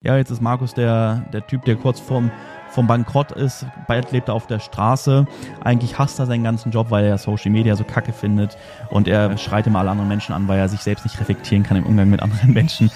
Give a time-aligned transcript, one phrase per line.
[0.00, 2.30] Ja, jetzt ist Markus der, der Typ, der kurz vorm,
[2.68, 3.66] vom Bankrott ist.
[3.88, 5.26] Bald lebt er auf der Straße.
[5.60, 8.56] Eigentlich hasst er seinen ganzen Job, weil er Social Media so kacke findet.
[8.90, 11.78] Und er schreit immer alle anderen Menschen an, weil er sich selbst nicht reflektieren kann
[11.78, 12.92] im Umgang mit anderen Menschen.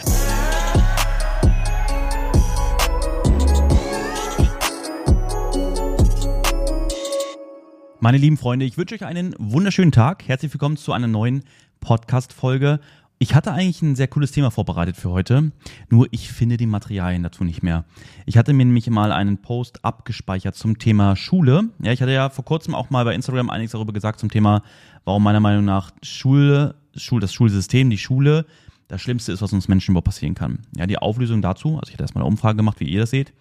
[7.98, 10.28] Meine lieben Freunde, ich wünsche euch einen wunderschönen Tag.
[10.28, 11.42] Herzlich willkommen zu einer neuen
[11.80, 12.78] Podcast-Folge.
[13.22, 15.52] Ich hatte eigentlich ein sehr cooles Thema vorbereitet für heute,
[15.88, 17.84] nur ich finde die Materialien dazu nicht mehr.
[18.26, 21.68] Ich hatte mir nämlich mal einen Post abgespeichert zum Thema Schule.
[21.80, 24.64] Ja, ich hatte ja vor kurzem auch mal bei Instagram einiges darüber gesagt zum Thema,
[25.04, 28.44] warum meiner Meinung nach Schule, Schul, das Schulsystem, die Schule,
[28.88, 30.58] das Schlimmste ist, was uns Menschen überhaupt passieren kann.
[30.76, 33.32] Ja, die Auflösung dazu, also ich hatte erstmal eine Umfrage gemacht, wie ihr das seht,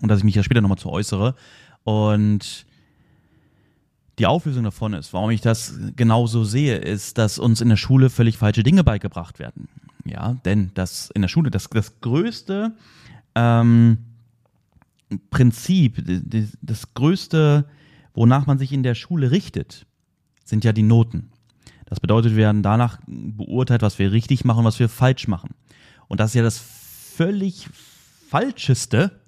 [0.00, 1.34] und dass ich mich ja später nochmal zu äußere.
[1.82, 2.64] Und
[4.18, 8.10] die Auflösung davon ist, warum ich das genauso sehe, ist, dass uns in der Schule
[8.10, 9.68] völlig falsche Dinge beigebracht werden.
[10.04, 12.72] Ja, denn das in der Schule, das, das größte
[13.34, 13.98] ähm,
[15.30, 16.02] Prinzip,
[16.62, 17.66] das größte,
[18.14, 19.86] wonach man sich in der Schule richtet,
[20.44, 21.30] sind ja die Noten.
[21.86, 25.54] Das bedeutet, wir werden danach beurteilt, was wir richtig machen, was wir falsch machen.
[26.08, 27.68] Und das ist ja das völlig
[28.28, 29.20] falscheste,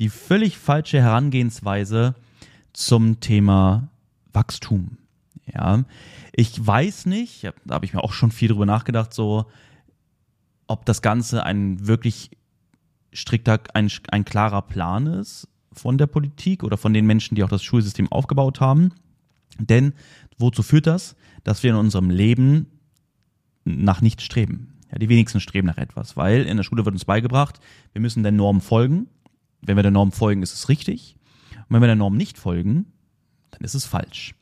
[0.00, 2.14] die völlig falsche Herangehensweise
[2.72, 3.88] zum Thema
[4.32, 4.98] Wachstum.
[5.52, 5.84] Ja,
[6.32, 9.46] ich weiß nicht, da habe ich mir auch schon viel drüber nachgedacht, so,
[10.66, 12.30] ob das Ganze ein wirklich
[13.12, 17.48] strikter, ein, ein klarer Plan ist von der Politik oder von den Menschen, die auch
[17.48, 18.92] das Schulsystem aufgebaut haben.
[19.58, 19.94] Denn
[20.38, 21.16] wozu führt das?
[21.44, 22.66] Dass wir in unserem Leben
[23.64, 24.74] nach nichts streben.
[24.90, 27.60] Ja, die wenigsten streben nach etwas, weil in der Schule wird uns beigebracht,
[27.92, 29.08] wir müssen der Norm folgen.
[29.62, 31.16] Wenn wir der Norm folgen, ist es richtig.
[31.72, 32.84] Und wenn wir der Norm nicht folgen,
[33.50, 34.34] dann ist es falsch.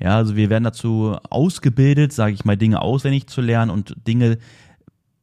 [0.00, 4.38] Ja, also wir werden dazu ausgebildet, sage ich mal, Dinge auswendig zu lernen und Dinge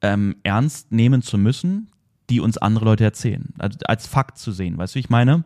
[0.04, 1.88] ähm, ernst nehmen zu müssen,
[2.30, 3.52] die uns andere Leute erzählen.
[3.58, 5.44] Also als Fakt zu sehen, weißt du, wie ich meine?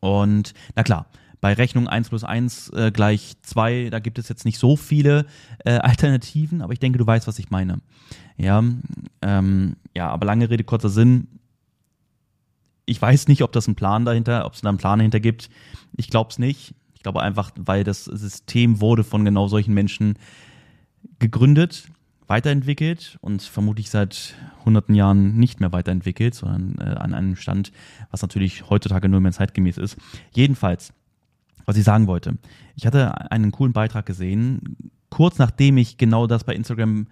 [0.00, 1.04] Und na klar,
[1.42, 5.26] bei Rechnung 1 plus 1 äh, gleich 2, da gibt es jetzt nicht so viele
[5.66, 7.82] äh, Alternativen, aber ich denke, du weißt, was ich meine.
[8.38, 8.64] Ja,
[9.20, 11.28] ähm, ja, aber lange Rede, kurzer Sinn
[12.86, 15.50] ich weiß nicht, ob das ein Plan dahinter, ob es da einen Plan dahinter gibt.
[15.96, 16.74] Ich glaube es nicht.
[16.94, 20.18] Ich glaube einfach, weil das System wurde von genau solchen Menschen
[21.18, 21.88] gegründet,
[22.26, 27.72] weiterentwickelt und vermutlich seit hunderten Jahren nicht mehr weiterentwickelt, sondern äh, an einem Stand,
[28.10, 29.96] was natürlich heutzutage nur mehr zeitgemäß ist.
[30.32, 30.92] Jedenfalls,
[31.64, 32.38] was ich sagen wollte,
[32.74, 37.06] ich hatte einen coolen Beitrag gesehen, kurz nachdem ich genau das bei Instagram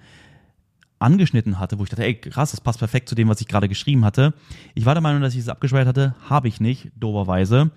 [1.04, 3.68] angeschnitten hatte, wo ich dachte, ey, krass, das passt perfekt zu dem, was ich gerade
[3.68, 4.34] geschrieben hatte.
[4.74, 7.70] Ich war der Meinung, dass ich es abgespeichert hatte, habe ich nicht, doberweise.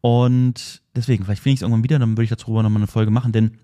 [0.00, 3.10] Und deswegen, vielleicht finde ich es irgendwann wieder, dann würde ich dazu nochmal eine Folge
[3.10, 3.58] machen, denn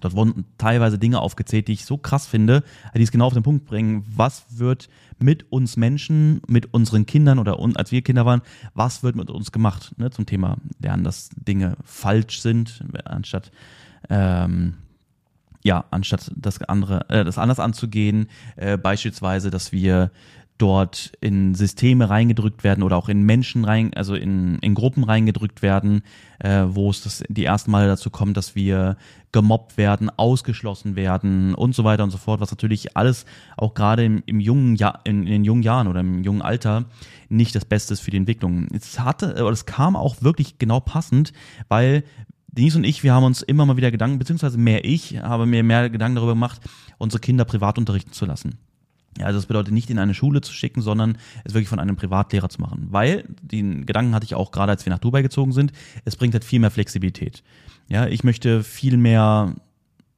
[0.00, 2.62] dort wurden teilweise Dinge aufgezählt, die ich so krass finde,
[2.94, 4.04] die es genau auf den Punkt bringen.
[4.14, 8.42] Was wird mit uns Menschen, mit unseren Kindern oder als wir Kinder waren,
[8.74, 13.50] was wird mit uns gemacht ne, zum Thema Lernen, dass Dinge falsch sind, anstatt
[14.08, 14.74] ähm,
[15.66, 20.12] ja, anstatt das andere, äh, das anders anzugehen, äh, beispielsweise, dass wir
[20.58, 25.62] dort in Systeme reingedrückt werden oder auch in Menschen rein, also in, in Gruppen reingedrückt
[25.62, 26.02] werden,
[26.38, 28.96] äh, wo es das die ersten Male dazu kommt, dass wir
[29.32, 34.04] gemobbt werden, ausgeschlossen werden und so weiter und so fort, was natürlich alles auch gerade
[34.04, 36.84] im, im jungen Jahr, in, in den jungen Jahren oder im jungen Alter
[37.28, 38.68] nicht das Beste ist für die Entwicklung.
[38.72, 41.32] Es hatte, oder es kam auch wirklich genau passend,
[41.68, 42.04] weil
[42.56, 45.62] Denise und ich, wir haben uns immer mal wieder Gedanken, beziehungsweise mehr ich, habe mir
[45.62, 46.60] mehr Gedanken darüber gemacht,
[46.98, 48.58] unsere Kinder privat unterrichten zu lassen.
[49.18, 51.96] Ja, also das bedeutet nicht in eine Schule zu schicken, sondern es wirklich von einem
[51.96, 52.88] Privatlehrer zu machen.
[52.90, 55.72] Weil, den Gedanken hatte ich auch gerade, als wir nach Dubai gezogen sind,
[56.04, 57.42] es bringt halt viel mehr Flexibilität.
[57.88, 59.54] Ja, ich möchte viel mehr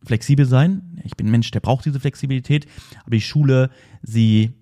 [0.04, 1.00] flexibel sein.
[1.04, 2.66] Ich bin ein Mensch, der braucht diese Flexibilität,
[3.03, 3.71] aber die Schule,
[4.03, 4.53] sie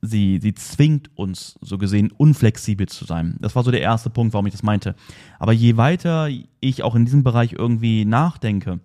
[0.00, 3.36] sie, sie zwingt uns, so gesehen, unflexibel zu sein.
[3.40, 4.94] Das war so der erste Punkt, warum ich das meinte.
[5.38, 6.28] Aber je weiter
[6.60, 8.80] ich auch in diesem Bereich irgendwie nachdenke,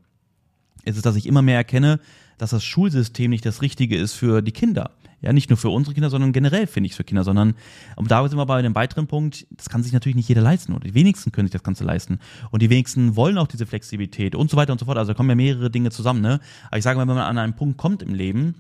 [0.86, 2.00] ist es, dass ich immer mehr erkenne,
[2.38, 4.92] dass das Schulsystem nicht das Richtige ist für die Kinder.
[5.22, 7.54] Ja, nicht nur für unsere Kinder, sondern generell finde ich es für Kinder, sondern
[7.96, 10.74] und da sind wir bei einem weiteren Punkt, das kann sich natürlich nicht jeder leisten
[10.74, 12.20] oder die wenigsten können sich das Ganze leisten
[12.52, 14.98] und die wenigsten wollen auch diese Flexibilität und so weiter und so fort.
[14.98, 16.42] Also da kommen ja mehrere Dinge zusammen, ne?
[16.68, 18.56] Aber ich sage mal, wenn man an einen Punkt kommt im Leben,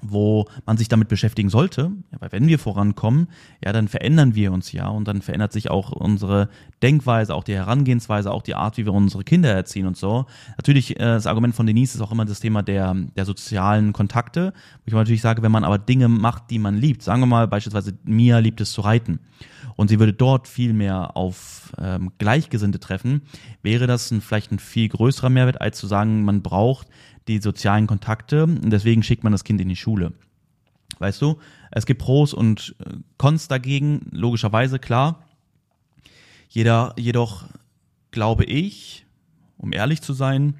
[0.00, 3.28] wo man sich damit beschäftigen sollte, ja, weil wenn wir vorankommen,
[3.64, 6.48] ja, dann verändern wir uns ja und dann verändert sich auch unsere
[6.82, 10.26] Denkweise, auch die Herangehensweise, auch die Art, wie wir unsere Kinder erziehen und so.
[10.56, 14.52] Natürlich, äh, das Argument von Denise ist auch immer das Thema der, der sozialen Kontakte,
[14.84, 17.48] wo ich natürlich sage, wenn man aber Dinge macht, die man liebt, sagen wir mal
[17.48, 19.20] beispielsweise, Mia liebt es zu reiten
[19.78, 23.22] und sie würde dort viel mehr auf ähm, Gleichgesinnte treffen,
[23.62, 26.88] wäre das ein, vielleicht ein viel größerer Mehrwert, als zu sagen, man braucht
[27.28, 30.14] die sozialen Kontakte und deswegen schickt man das Kind in die Schule.
[30.98, 31.38] Weißt du?
[31.70, 35.24] Es gibt Pros und äh, Cons dagegen, logischerweise, klar.
[36.48, 37.44] Jeder, jedoch
[38.10, 39.06] glaube ich,
[39.58, 40.58] um ehrlich zu sein,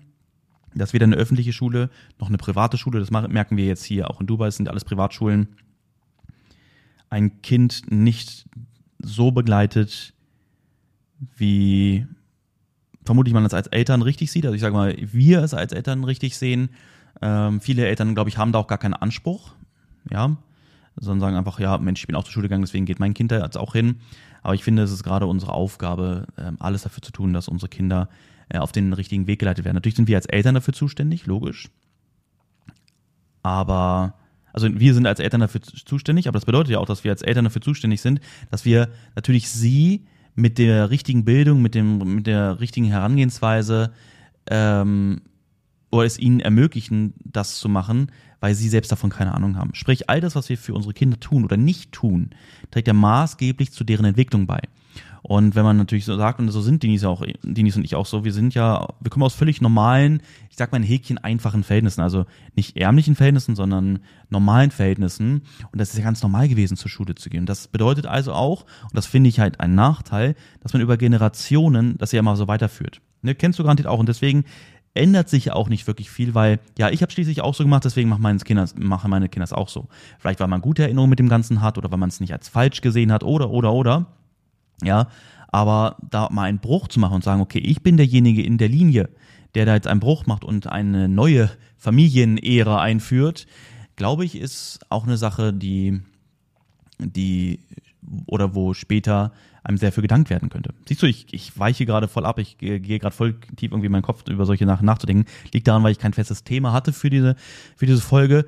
[0.77, 1.91] dass weder eine öffentliche Schule
[2.21, 5.57] noch eine private Schule, das merken wir jetzt hier auch in Dubai, sind alles Privatschulen,
[7.11, 8.47] ein Kind nicht
[8.99, 10.15] so begleitet,
[11.37, 12.07] wie
[13.05, 14.45] vermutlich man es als Eltern richtig sieht.
[14.45, 16.71] Also ich sage mal, wir es als Eltern richtig sehen.
[17.23, 19.55] Ähm, viele Eltern, glaube ich, haben da auch gar keinen Anspruch.
[20.11, 20.37] Ja,
[21.01, 23.31] sondern sagen einfach, ja, Mensch, ich bin auch zur Schule gegangen, deswegen geht mein Kind
[23.33, 24.01] da jetzt auch hin.
[24.43, 27.69] Aber ich finde, es ist gerade unsere Aufgabe, ähm, alles dafür zu tun, dass unsere
[27.69, 28.09] Kinder
[28.49, 29.75] äh, auf den richtigen Weg geleitet werden.
[29.75, 31.71] Natürlich sind wir als Eltern dafür zuständig, logisch.
[33.43, 34.15] Aber,
[34.53, 37.23] also wir sind als Eltern dafür zuständig, aber das bedeutet ja auch, dass wir als
[37.23, 42.27] Eltern dafür zuständig sind, dass wir natürlich sie mit der richtigen Bildung, mit, dem, mit
[42.27, 43.93] der richtigen Herangehensweise
[44.49, 45.23] ähm,
[45.91, 49.75] oder es ihnen ermöglichen, das zu machen, weil sie selbst davon keine Ahnung haben.
[49.75, 52.31] Sprich, all das, was wir für unsere Kinder tun oder nicht tun,
[52.71, 54.61] trägt ja maßgeblich zu deren Entwicklung bei.
[55.29, 58.07] Und wenn man natürlich so sagt, und so sind Dinis auch, Dinis und ich auch
[58.07, 61.65] so, wir sind ja, wir kommen aus völlig normalen, ich sag mal in Häkchen einfachen
[61.65, 62.25] Verhältnissen, also
[62.57, 63.99] nicht ärmlichen Verhältnissen, sondern
[64.31, 65.43] normalen Verhältnissen.
[65.71, 67.45] Und das ist ja ganz normal gewesen, zur Schule zu gehen.
[67.45, 71.99] Das bedeutet also auch, und das finde ich halt ein Nachteil, dass man über Generationen
[71.99, 73.03] das ja mal so weiterführt.
[73.21, 73.99] Ne, kennst du garantiert auch.
[73.99, 74.47] Und deswegen
[74.95, 77.85] ändert sich ja auch nicht wirklich viel, weil ja, ich habe schließlich auch so gemacht,
[77.85, 79.89] deswegen machen meine Kinder, machen meine Kinder es auch so.
[80.19, 82.49] Vielleicht weil man gute Erinnerungen mit dem Ganzen hat oder weil man es nicht als
[82.49, 84.07] falsch gesehen hat oder oder oder.
[84.83, 85.09] Ja,
[85.49, 88.69] aber da mal einen Bruch zu machen und sagen, okay, ich bin derjenige in der
[88.69, 89.09] Linie,
[89.55, 93.47] der da jetzt einen Bruch macht und eine neue Familienära einführt,
[93.97, 96.01] glaube ich, ist auch eine Sache, die
[96.99, 97.61] die
[98.27, 99.33] oder wo später
[99.63, 100.73] einem sehr für gedankt werden könnte.
[100.87, 103.87] Siehst du, ich, ich weiche gerade voll ab, ich gehe, gehe gerade voll tief irgendwie
[103.87, 105.27] in meinen Kopf über solche Sachen nachzudenken.
[105.53, 107.37] Liegt daran, weil ich kein festes Thema hatte für diese,
[107.77, 108.47] für diese Folge.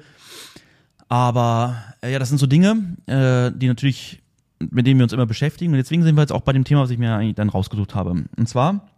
[1.08, 4.22] Aber äh, ja, das sind so Dinge, äh, die natürlich,
[4.60, 5.72] mit denen wir uns immer beschäftigen.
[5.72, 7.94] Und deswegen sind wir jetzt auch bei dem Thema, was ich mir eigentlich dann rausgesucht
[7.94, 8.10] habe.
[8.10, 8.88] Und zwar,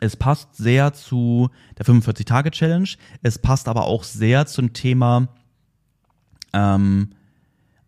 [0.00, 2.88] es passt sehr zu der 45-Tage-Challenge.
[3.22, 5.28] Es passt aber auch sehr zum Thema,
[6.52, 7.10] ähm,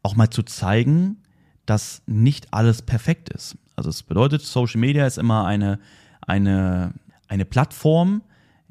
[0.02, 1.18] auch mal zu zeigen,
[1.64, 3.56] dass nicht alles perfekt ist.
[3.74, 5.78] Also es bedeutet, Social Media ist immer eine,
[6.20, 6.94] eine,
[7.28, 8.22] eine Plattform,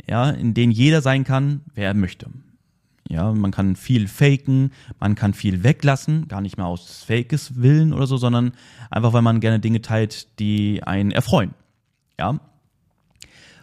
[0.08, 2.30] ja, in denen jeder sein kann, wer er möchte.
[3.08, 7.94] Ja, man kann viel faken, man kann viel weglassen, gar nicht mehr aus Fakes Willen
[7.94, 8.54] oder so, sondern
[8.90, 11.54] einfach, weil man gerne Dinge teilt, die einen erfreuen.
[12.20, 12.40] Ja.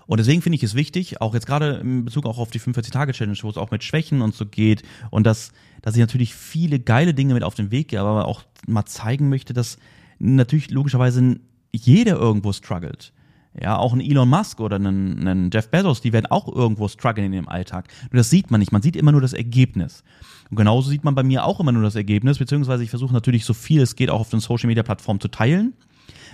[0.07, 3.39] Und deswegen finde ich es wichtig, auch jetzt gerade in Bezug auch auf die 45-Tage-Challenge,
[3.43, 7.15] wo es auch mit Schwächen und so geht und dass, dass ich natürlich viele geile
[7.15, 9.79] Dinge mit auf den Weg gehe, aber auch mal zeigen möchte, dass
[10.19, 11.41] natürlich logischerweise
[11.73, 13.13] jeder irgendwo struggelt.
[13.61, 17.27] Ja, auch ein Elon Musk oder ein, ein Jeff Bezos, die werden auch irgendwo strugglen
[17.27, 17.89] in ihrem Alltag.
[18.11, 18.73] Nur das sieht man nicht.
[18.73, 20.05] Man sieht immer nur das Ergebnis.
[20.51, 23.45] Und genauso sieht man bei mir auch immer nur das Ergebnis, beziehungsweise ich versuche natürlich
[23.45, 25.75] so viel es geht auch auf den Social Media Plattformen zu teilen.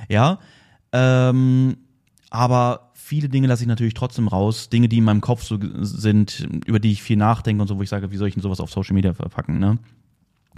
[0.09, 0.39] Ja,
[0.93, 1.77] ähm,
[2.31, 4.69] aber viele Dinge lasse ich natürlich trotzdem raus.
[4.69, 7.83] Dinge, die in meinem Kopf so sind, über die ich viel nachdenke und so, wo
[7.83, 9.79] ich sage, wie soll ich denn sowas auf Social Media verpacken, ne?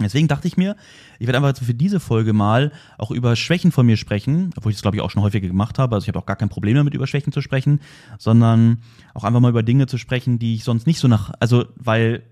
[0.03, 0.75] Deswegen dachte ich mir,
[1.19, 4.77] ich werde einfach für diese Folge mal auch über Schwächen von mir sprechen, obwohl ich
[4.77, 5.95] das glaube ich auch schon häufiger gemacht habe.
[5.95, 7.79] Also ich habe auch gar kein Problem damit, über Schwächen zu sprechen,
[8.17, 8.81] sondern
[9.13, 12.23] auch einfach mal über Dinge zu sprechen, die ich sonst nicht so nach, also weil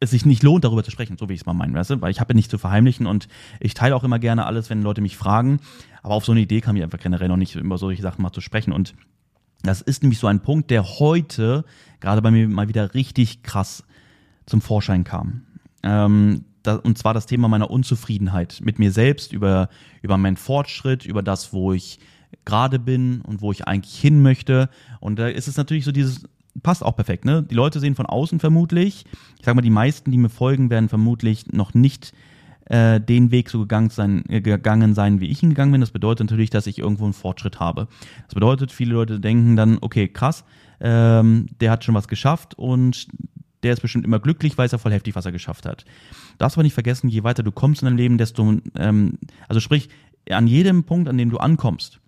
[0.00, 2.00] es sich nicht lohnt, darüber zu sprechen, so wie ich es mal meine, weißt du?
[2.00, 3.28] Weil ich habe ja nichts zu verheimlichen und
[3.60, 5.60] ich teile auch immer gerne alles, wenn Leute mich fragen.
[6.02, 8.32] Aber auf so eine Idee kam ich einfach generell noch nicht, über solche Sachen mal
[8.32, 8.72] zu sprechen.
[8.72, 8.94] Und
[9.62, 11.66] das ist nämlich so ein Punkt, der heute
[12.00, 13.84] gerade bei mir mal wieder richtig krass
[14.46, 15.42] zum Vorschein kam.
[15.82, 19.68] Ähm, da, und zwar das Thema meiner Unzufriedenheit mit mir selbst, über,
[20.02, 21.98] über meinen Fortschritt, über das, wo ich
[22.44, 24.68] gerade bin und wo ich eigentlich hin möchte.
[25.00, 26.24] Und da ist es natürlich so dieses,
[26.62, 27.42] passt auch perfekt, ne?
[27.42, 29.04] Die Leute sehen von außen vermutlich,
[29.38, 32.12] ich sag mal, die meisten, die mir folgen, werden vermutlich noch nicht
[32.66, 35.80] äh, den Weg so gegangen sein, äh, gegangen sein, wie ich ihn gegangen bin.
[35.80, 37.88] Das bedeutet natürlich, dass ich irgendwo einen Fortschritt habe.
[38.26, 40.44] Das bedeutet, viele Leute denken dann, okay, krass,
[40.80, 43.08] ähm, der hat schon was geschafft und
[43.62, 45.84] der ist bestimmt immer glücklich, weiß er voll heftig, was er geschafft hat.
[46.38, 49.88] Darfst aber nicht vergessen, je weiter du kommst in deinem Leben, desto, ähm, also sprich,
[50.30, 52.00] an jedem Punkt, an dem du ankommst,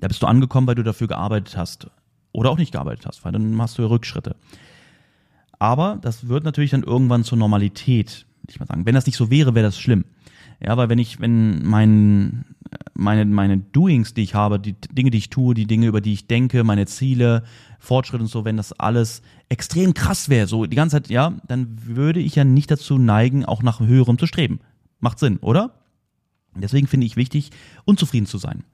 [0.00, 1.88] da bist du angekommen, weil du dafür gearbeitet hast.
[2.32, 4.34] Oder auch nicht gearbeitet hast, weil dann machst du Rückschritte.
[5.58, 8.86] Aber das wird natürlich dann irgendwann zur Normalität, ich mal sagen.
[8.86, 10.04] Wenn das nicht so wäre, wäre das schlimm.
[10.64, 12.44] Ja, weil wenn ich, wenn mein,
[12.94, 16.14] meine, meine Doings, die ich habe, die Dinge, die ich tue, die Dinge, über die
[16.14, 17.44] ich denke, meine Ziele,
[17.78, 21.76] Fortschritt und so, wenn das alles extrem krass wäre, so die ganze Zeit, ja, dann
[21.84, 24.60] würde ich ja nicht dazu neigen, auch nach höherem zu streben.
[25.00, 25.74] Macht Sinn, oder?
[26.56, 27.50] Deswegen finde ich wichtig,
[27.84, 28.64] unzufrieden zu sein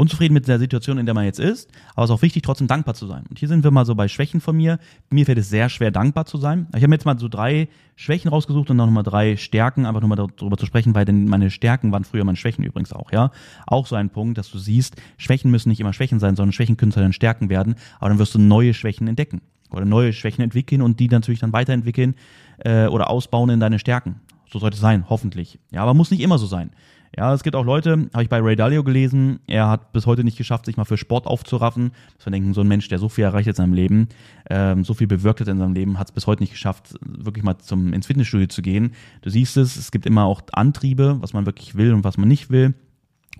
[0.00, 2.66] unzufrieden mit der Situation, in der man jetzt ist, aber es ist auch wichtig, trotzdem
[2.66, 3.24] dankbar zu sein.
[3.28, 4.78] Und hier sind wir mal so bei Schwächen von mir.
[5.10, 6.66] Mir fällt es sehr schwer, dankbar zu sein.
[6.70, 10.00] Ich habe mir jetzt mal so drei Schwächen rausgesucht und dann nochmal drei Stärken, einfach
[10.00, 13.12] nur mal darüber zu sprechen, weil denn meine Stärken waren früher meine Schwächen übrigens auch,
[13.12, 13.30] ja.
[13.66, 16.78] Auch so ein Punkt, dass du siehst, Schwächen müssen nicht immer Schwächen sein, sondern Schwächen
[16.78, 20.42] können zu deinen Stärken werden, aber dann wirst du neue Schwächen entdecken oder neue Schwächen
[20.42, 22.14] entwickeln und die natürlich dann weiterentwickeln
[22.58, 24.20] äh, oder ausbauen in deine Stärken.
[24.50, 25.58] So sollte es sein, hoffentlich.
[25.70, 26.70] Ja, aber muss nicht immer so sein.
[27.16, 30.22] Ja, es gibt auch Leute, habe ich bei Ray Dalio gelesen, er hat bis heute
[30.22, 31.90] nicht geschafft, sich mal für Sport aufzuraffen.
[32.16, 34.08] Das wir denken, so ein Mensch, der so viel erreicht in seinem Leben,
[34.48, 37.44] ähm, so viel bewirkt hat in seinem Leben, hat es bis heute nicht geschafft, wirklich
[37.44, 38.92] mal zum, ins Fitnessstudio zu gehen.
[39.22, 42.28] Du siehst es, es gibt immer auch Antriebe, was man wirklich will und was man
[42.28, 42.74] nicht will.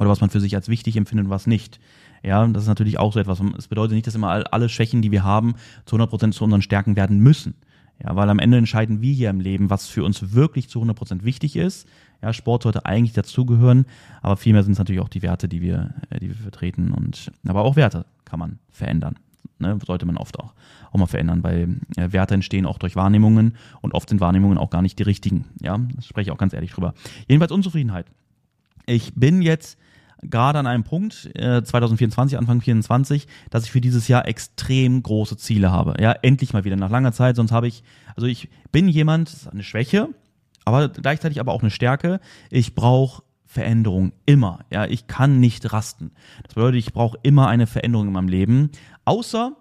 [0.00, 1.78] Oder was man für sich als wichtig empfindet und was nicht.
[2.22, 3.40] Ja, das ist natürlich auch so etwas.
[3.56, 6.96] Es bedeutet nicht, dass immer alle Schwächen, die wir haben, zu 100% zu unseren Stärken
[6.96, 7.54] werden müssen.
[8.02, 11.22] Ja, weil am Ende entscheiden wir hier im Leben, was für uns wirklich zu 100%
[11.22, 11.86] wichtig ist.
[12.22, 13.86] Ja, Sport sollte eigentlich dazugehören,
[14.20, 17.32] aber vielmehr sind es natürlich auch die Werte, die wir, äh, die wir vertreten und,
[17.46, 19.16] aber auch Werte kann man verändern.
[19.58, 20.54] Ne, sollte man oft auch,
[20.90, 24.70] auch mal verändern, weil äh, Werte entstehen auch durch Wahrnehmungen und oft sind Wahrnehmungen auch
[24.70, 25.44] gar nicht die richtigen.
[25.60, 26.94] Ja, das spreche ich auch ganz ehrlich drüber.
[27.28, 28.06] Jedenfalls Unzufriedenheit.
[28.86, 29.78] Ich bin jetzt
[30.22, 35.36] gerade an einem Punkt, äh, 2024, Anfang 2024, dass ich für dieses Jahr extrem große
[35.36, 35.94] Ziele habe.
[36.00, 37.36] Ja, endlich mal wieder nach langer Zeit.
[37.36, 37.82] Sonst habe ich,
[38.16, 40.08] also ich bin jemand, das ist eine Schwäche,
[40.64, 42.20] aber gleichzeitig aber auch eine Stärke.
[42.50, 44.60] Ich brauche Veränderung immer.
[44.72, 46.12] Ja, ich kann nicht rasten.
[46.44, 48.70] Das bedeutet, ich brauche immer eine Veränderung in meinem Leben,
[49.04, 49.56] außer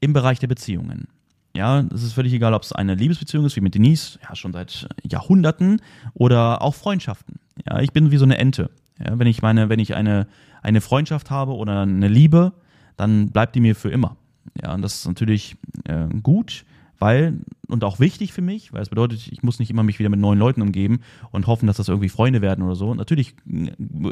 [0.00, 1.08] im Bereich der Beziehungen.
[1.54, 4.52] Ja, es ist völlig egal, ob es eine Liebesbeziehung ist, wie mit Denise, ja, schon
[4.52, 5.82] seit Jahrhunderten,
[6.14, 7.40] oder auch Freundschaften.
[7.68, 8.70] Ja, ich bin wie so eine Ente.
[9.04, 10.28] Ja, wenn ich meine, wenn ich eine,
[10.62, 12.52] eine Freundschaft habe oder eine Liebe,
[12.96, 14.16] dann bleibt die mir für immer.
[14.62, 16.64] Ja, und das ist natürlich äh, gut,
[17.00, 20.10] weil, und auch wichtig für mich, weil es bedeutet, ich muss nicht immer mich wieder
[20.10, 21.00] mit neuen Leuten umgeben
[21.32, 22.94] und hoffen, dass das irgendwie Freunde werden oder so.
[22.94, 23.34] Natürlich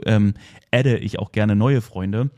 [0.06, 0.34] ähm,
[0.72, 2.30] adde ich auch gerne neue Freunde.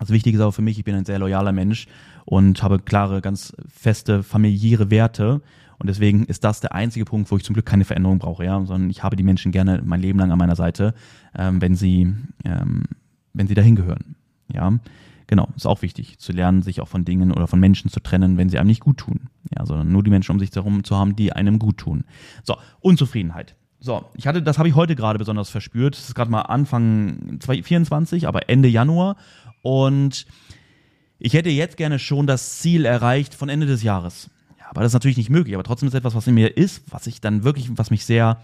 [0.00, 1.86] Das Wichtige ist auch für mich, ich bin ein sehr loyaler Mensch
[2.24, 5.40] und habe klare, ganz feste familiäre Werte.
[5.78, 8.62] Und deswegen ist das der einzige Punkt, wo ich zum Glück keine Veränderung brauche, ja,
[8.64, 10.94] sondern ich habe die Menschen gerne mein Leben lang an meiner Seite,
[11.38, 12.12] ähm, wenn sie,
[12.44, 12.84] ähm,
[13.34, 14.16] wenn sie dahin gehören.
[14.52, 14.72] Ja.
[15.28, 18.36] Genau, ist auch wichtig, zu lernen, sich auch von Dingen oder von Menschen zu trennen,
[18.36, 19.28] wenn sie einem nicht gut tun.
[19.56, 22.04] Ja, sondern nur die Menschen um sich herum zu haben, die einem gut tun.
[22.44, 23.56] So, Unzufriedenheit.
[23.80, 25.96] So, ich hatte, das habe ich heute gerade besonders verspürt.
[25.96, 29.16] Es ist gerade mal Anfang 2024, aber Ende Januar.
[29.62, 30.26] Und
[31.18, 34.30] ich hätte jetzt gerne schon das Ziel erreicht von Ende des Jahres.
[34.58, 35.54] Ja, aber das ist natürlich nicht möglich.
[35.54, 38.40] Aber trotzdem ist etwas, was in mir ist, was ich dann wirklich, was mich sehr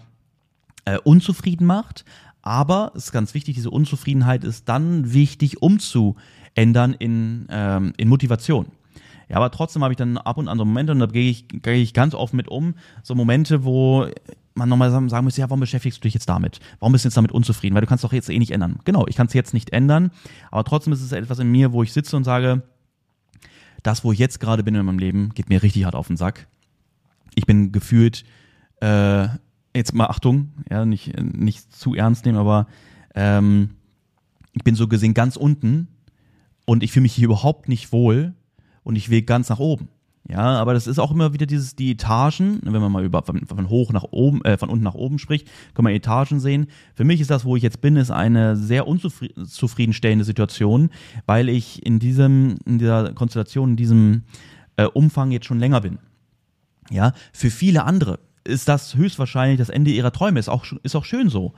[0.85, 2.03] äh, unzufrieden macht.
[2.41, 6.17] Aber es ist ganz wichtig, diese Unzufriedenheit ist dann wichtig, um zu
[6.55, 8.67] ändern in, ähm, in Motivation.
[9.29, 11.47] Ja, aber trotzdem habe ich dann ab und an so Momente, und da gehe ich,
[11.47, 14.07] gehe ich ganz offen mit um, so Momente, wo
[14.53, 16.59] man nochmal sagen muss, ja, warum beschäftigst du dich jetzt damit?
[16.79, 17.73] Warum bist du jetzt damit unzufrieden?
[17.73, 18.79] Weil du kannst doch jetzt eh nicht ändern.
[18.85, 20.11] Genau, ich kann es jetzt nicht ändern,
[20.51, 22.61] aber trotzdem ist es etwas in mir, wo ich sitze und sage,
[23.81, 26.17] das, wo ich jetzt gerade bin in meinem Leben, geht mir richtig hart auf den
[26.17, 26.47] Sack.
[27.35, 28.23] Ich bin gefühlt,
[28.81, 29.27] äh,
[29.75, 32.67] jetzt mal Achtung, ja, nicht, nicht zu ernst nehmen, aber
[33.15, 33.71] ähm,
[34.53, 35.87] ich bin so gesehen ganz unten
[36.65, 38.33] und ich fühle mich hier überhaupt nicht wohl
[38.83, 39.89] und ich will ganz nach oben.
[40.29, 43.45] Ja, aber das ist auch immer wieder dieses, die Etagen, wenn man mal über, von,
[43.45, 46.67] von hoch nach oben, äh, von unten nach oben spricht, kann man Etagen sehen.
[46.95, 50.91] Für mich ist das, wo ich jetzt bin, ist eine sehr unzufriedenstellende Situation,
[51.25, 54.23] weil ich in diesem, in dieser Konstellation, in diesem
[54.77, 55.99] äh, Umfang jetzt schon länger bin.
[56.89, 61.05] Ja, für viele andere ist das höchstwahrscheinlich das Ende ihrer Träume, ist auch, ist auch
[61.05, 61.53] schön so.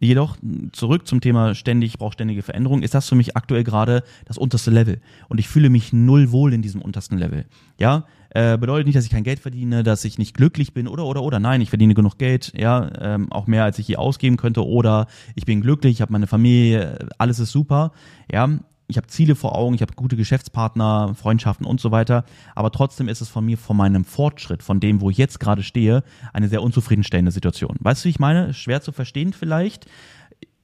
[0.00, 0.36] Jedoch
[0.72, 4.70] zurück zum Thema ständig, braucht ständige Veränderung, ist das für mich aktuell gerade das unterste
[4.70, 5.00] Level.
[5.28, 7.46] Und ich fühle mich null wohl in diesem untersten Level.
[7.78, 11.06] Ja, äh, bedeutet nicht, dass ich kein Geld verdiene, dass ich nicht glücklich bin oder
[11.06, 14.36] oder oder nein, ich verdiene genug Geld, ja, ähm, auch mehr als ich hier ausgeben
[14.36, 17.92] könnte oder ich bin glücklich, ich habe meine Familie, alles ist super,
[18.30, 22.72] ja, ich habe Ziele vor Augen, ich habe gute Geschäftspartner, Freundschaften und so weiter, aber
[22.72, 26.02] trotzdem ist es von mir, von meinem Fortschritt, von dem, wo ich jetzt gerade stehe,
[26.32, 27.76] eine sehr unzufriedenstellende Situation.
[27.80, 28.54] Weißt du, wie ich meine?
[28.54, 29.86] Schwer zu verstehen vielleicht.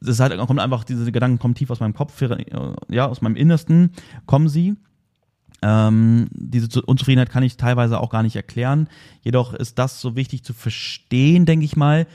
[0.01, 2.23] Das halt, kommt einfach, diese Gedanken kommen tief aus meinem Kopf,
[2.89, 3.93] ja, aus meinem Innersten
[4.27, 4.75] kommen sie.
[5.61, 8.89] Ähm, diese Unzufriedenheit kann ich teilweise auch gar nicht erklären.
[9.23, 12.07] Jedoch ist das so wichtig zu verstehen, denke ich mal,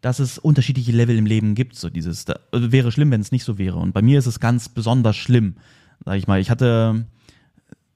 [0.00, 1.76] dass es unterschiedliche Level im Leben gibt.
[1.76, 3.78] So dieses, da, also wäre schlimm, wenn es nicht so wäre.
[3.78, 5.56] Und bei mir ist es ganz besonders schlimm,
[6.04, 6.40] sag ich mal.
[6.40, 7.06] Ich hatte,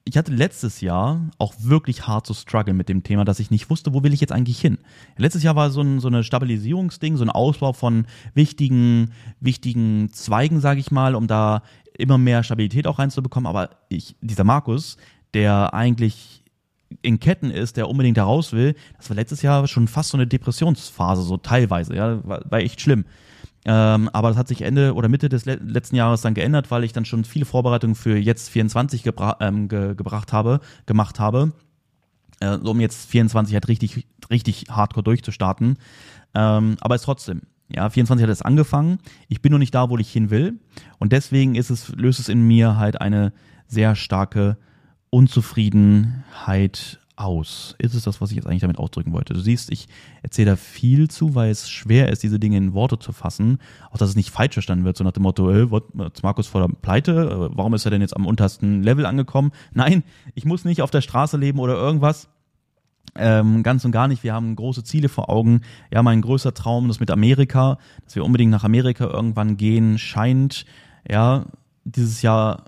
[0.05, 3.69] ich hatte letztes Jahr auch wirklich hart zu struggle mit dem Thema, dass ich nicht
[3.69, 4.77] wusste, wo will ich jetzt eigentlich hin.
[5.17, 10.59] Letztes Jahr war so, ein, so eine Stabilisierungsding, so ein Ausbau von wichtigen, wichtigen Zweigen,
[10.59, 11.63] sage ich mal, um da
[11.97, 13.47] immer mehr Stabilität auch reinzubekommen.
[13.47, 14.97] Aber ich, dieser Markus,
[15.33, 16.42] der eigentlich
[17.01, 20.17] in Ketten ist, der unbedingt da raus will, das war letztes Jahr schon fast so
[20.17, 23.05] eine Depressionsphase, so teilweise, ja, war, war echt schlimm.
[23.65, 26.83] Ähm, aber das hat sich Ende oder Mitte des le letzten Jahres dann geändert, weil
[26.83, 31.53] ich dann schon viele Vorbereitungen für jetzt 24 gebra ähm, ge gebracht habe, gemacht habe,
[32.41, 35.77] äh, um jetzt 24 halt richtig, richtig hardcore durchzustarten.
[36.35, 37.43] Ähm, aber es trotzdem.
[37.69, 38.99] Ja, 24 hat es angefangen.
[39.29, 40.59] Ich bin noch nicht da, wo ich hin will.
[40.99, 43.31] Und deswegen ist es, löst es in mir halt eine
[43.67, 44.57] sehr starke
[45.13, 47.75] Unzufriedenheit aus?
[47.77, 49.35] Ist es das, was ich jetzt eigentlich damit ausdrücken wollte?
[49.35, 49.87] Du siehst, ich
[50.23, 53.59] erzähle da viel zu, weil es schwer ist, diese Dinge in Worte zu fassen.
[53.91, 55.67] Auch, dass es nicht falsch verstanden wird, so nach dem Motto, äh,
[56.11, 57.11] ist Markus vor der Pleite?
[57.11, 59.51] Äh, warum ist er denn jetzt am untersten Level angekommen?
[59.71, 60.03] Nein,
[60.33, 62.27] ich muss nicht auf der Straße leben oder irgendwas.
[63.15, 64.23] Ähm, ganz und gar nicht.
[64.23, 65.61] Wir haben große Ziele vor Augen.
[65.91, 70.65] Ja, mein größter Traum, das mit Amerika, dass wir unbedingt nach Amerika irgendwann gehen, scheint
[71.07, 71.45] ja
[71.83, 72.65] dieses Jahr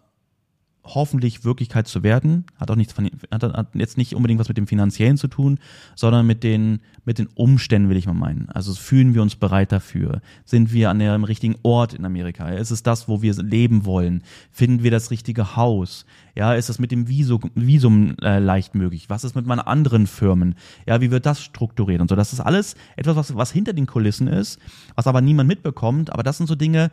[0.86, 2.46] hoffentlich Wirklichkeit zu werden.
[2.60, 5.60] Hat auch nichts von, hat, hat jetzt nicht unbedingt was mit dem Finanziellen zu tun,
[5.96, 8.50] sondern mit den, mit den Umständen, will ich mal meinen.
[8.50, 10.22] Also fühlen wir uns bereit dafür?
[10.46, 12.50] Sind wir an dem richtigen Ort in Amerika?
[12.50, 14.24] Ist es das, wo wir leben wollen?
[14.52, 16.06] Finden wir das richtige Haus?
[16.36, 19.10] Ja, ist das mit dem Visum, Visum äh, leicht möglich?
[19.10, 20.56] Was ist mit meinen anderen Firmen?
[20.86, 22.16] Ja, wie wird das strukturiert und so?
[22.16, 24.60] Das ist alles etwas, was, was hinter den Kulissen ist,
[24.96, 26.12] was aber niemand mitbekommt.
[26.12, 26.92] Aber das sind so Dinge,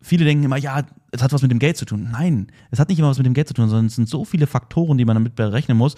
[0.00, 2.08] viele denken immer, ja, es hat was mit dem Geld zu tun.
[2.12, 4.24] Nein, es hat nicht immer was mit dem Geld zu tun, sondern es sind so
[4.24, 5.96] viele Faktoren, die man damit berechnen muss,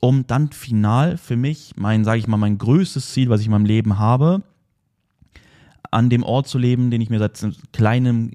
[0.00, 3.52] um dann final für mich, mein, sage ich mal, mein größtes Ziel, was ich in
[3.52, 4.42] meinem Leben habe,
[5.90, 8.30] an dem Ort zu leben, den ich mir seit kleinem,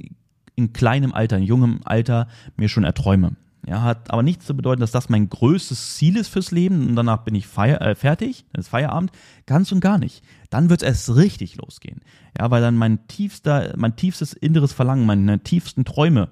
[0.55, 3.35] in kleinem Alter, in jungem Alter mir schon erträume.
[3.67, 6.95] Ja, hat aber nichts zu bedeuten, dass das mein größtes Ziel ist fürs Leben und
[6.95, 9.11] danach bin ich feier, äh, fertig, dann ist Feierabend.
[9.45, 10.23] Ganz und gar nicht.
[10.49, 11.99] Dann wird es erst richtig losgehen.
[12.39, 16.29] Ja, weil dann mein tiefster, mein tiefstes inneres Verlangen, meine tiefsten Träume,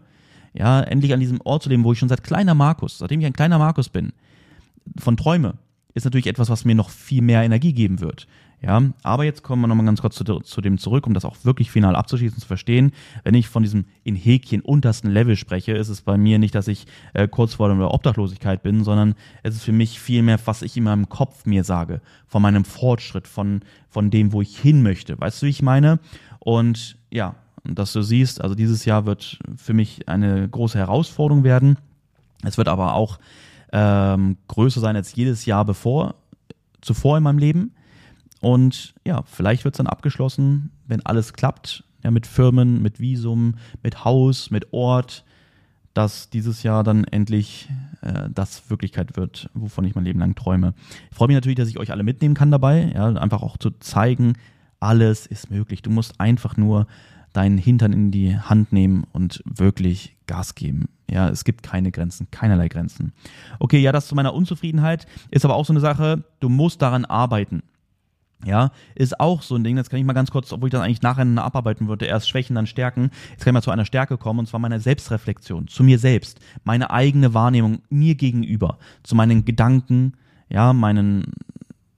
[0.53, 3.25] ja, endlich an diesem Ort zu leben, wo ich schon seit kleiner Markus, seitdem ich
[3.25, 4.13] ein kleiner Markus bin,
[4.97, 5.55] von Träume,
[5.93, 8.27] ist natürlich etwas, was mir noch viel mehr Energie geben wird.
[8.65, 11.35] Ja, aber jetzt kommen wir nochmal ganz kurz zu, zu, dem zurück, um das auch
[11.43, 12.93] wirklich final abzuschließen, zu verstehen.
[13.23, 16.67] Wenn ich von diesem in Häkchen untersten Level spreche, ist es bei mir nicht, dass
[16.67, 20.75] ich äh, kurz vor der Obdachlosigkeit bin, sondern es ist für mich vielmehr, was ich
[20.75, 25.19] in meinem Kopf mir sage, von meinem Fortschritt, von, von dem, wo ich hin möchte.
[25.19, 25.99] Weißt du, wie ich meine?
[26.39, 31.77] Und ja, dass du siehst, also dieses Jahr wird für mich eine große Herausforderung werden.
[32.43, 33.19] Es wird aber auch
[33.71, 36.15] ähm, größer sein als jedes Jahr bevor,
[36.81, 37.71] zuvor in meinem Leben.
[38.45, 43.55] Und ja, vielleicht wird es dann abgeschlossen, wenn alles klappt, ja, mit Firmen, mit Visum,
[43.81, 45.25] mit Haus, mit Ort,
[45.95, 47.69] dass dieses Jahr dann endlich
[48.01, 50.75] äh, das Wirklichkeit wird, wovon ich mein Leben lang träume.
[51.09, 53.71] Ich freue mich natürlich, dass ich euch alle mitnehmen kann dabei, ja, einfach auch zu
[53.79, 54.33] zeigen,
[54.79, 55.81] alles ist möglich.
[55.81, 56.85] Du musst einfach nur
[57.33, 60.89] deinen Hintern in die Hand nehmen und wirklich Gas geben.
[61.09, 63.11] Ja, es gibt keine Grenzen, keinerlei Grenzen.
[63.57, 67.05] Okay, ja, das zu meiner Unzufriedenheit ist aber auch so eine Sache, du musst daran
[67.05, 67.63] arbeiten.
[68.43, 70.81] Ja, ist auch so ein Ding, das kann ich mal ganz kurz, obwohl ich das
[70.81, 73.09] eigentlich nachher abarbeiten würde, erst Schwächen, dann Stärken.
[73.31, 76.39] Jetzt kann ich mal zu einer Stärke kommen, und zwar meiner Selbstreflexion, zu mir selbst,
[76.63, 80.13] meine eigene Wahrnehmung mir gegenüber, zu meinen Gedanken,
[80.49, 81.33] ja, meinen,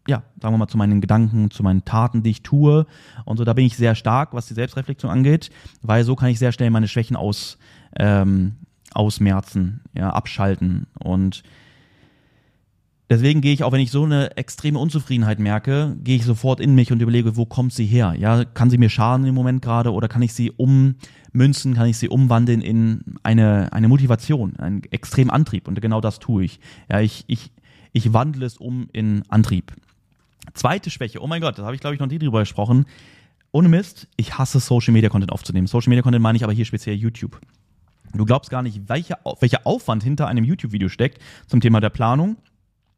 [0.07, 2.85] ja, sagen wir mal, zu meinen Gedanken, zu meinen Taten, die ich tue.
[3.25, 5.49] Und so, da bin ich sehr stark, was die Selbstreflexion angeht,
[5.81, 7.57] weil so kann ich sehr schnell meine Schwächen aus,
[7.97, 8.55] ähm,
[8.93, 10.87] ausmerzen, ja, abschalten.
[10.99, 11.43] Und
[13.09, 16.75] Deswegen gehe ich, auch wenn ich so eine extreme Unzufriedenheit merke, gehe ich sofort in
[16.75, 18.15] mich und überlege, wo kommt sie her?
[18.19, 21.97] Ja, kann sie mir schaden im Moment gerade oder kann ich sie ummünzen, kann ich
[21.97, 25.69] sie umwandeln in eine, eine Motivation, einen extremen Antrieb?
[25.69, 26.59] Und genau das tue ich.
[26.89, 27.51] Ja, ich, ich,
[27.93, 29.73] ich wandle es um in Antrieb.
[30.53, 32.85] Zweite Schwäche, oh mein Gott, da habe ich glaube ich noch nie drüber gesprochen.
[33.53, 35.67] Ohne Mist, ich hasse Social Media Content aufzunehmen.
[35.67, 37.39] Social Media Content meine ich aber hier speziell YouTube.
[38.13, 42.35] Du glaubst gar nicht, welcher, welcher Aufwand hinter einem YouTube-Video steckt zum Thema der Planung